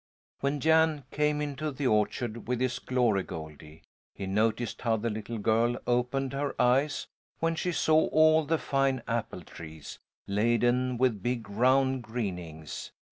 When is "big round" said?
11.21-12.01